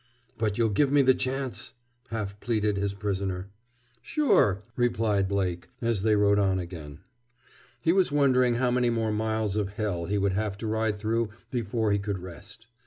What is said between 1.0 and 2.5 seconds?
the chance?" half